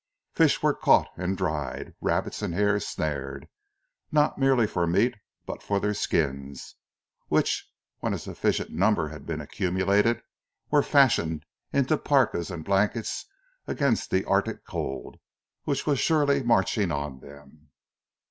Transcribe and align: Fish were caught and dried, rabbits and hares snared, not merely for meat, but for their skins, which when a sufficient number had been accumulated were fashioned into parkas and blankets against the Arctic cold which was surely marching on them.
Fish 0.33 0.63
were 0.63 0.73
caught 0.73 1.09
and 1.15 1.37
dried, 1.37 1.93
rabbits 2.01 2.41
and 2.41 2.55
hares 2.55 2.87
snared, 2.87 3.47
not 4.11 4.35
merely 4.39 4.65
for 4.65 4.87
meat, 4.87 5.13
but 5.45 5.61
for 5.61 5.79
their 5.79 5.93
skins, 5.93 6.73
which 7.27 7.69
when 7.99 8.11
a 8.11 8.17
sufficient 8.17 8.71
number 8.71 9.09
had 9.09 9.27
been 9.27 9.39
accumulated 9.39 10.23
were 10.71 10.81
fashioned 10.81 11.45
into 11.71 11.99
parkas 11.99 12.49
and 12.49 12.65
blankets 12.65 13.27
against 13.67 14.09
the 14.09 14.25
Arctic 14.25 14.65
cold 14.65 15.17
which 15.65 15.85
was 15.85 15.99
surely 15.99 16.41
marching 16.41 16.91
on 16.91 17.19
them. 17.19 17.69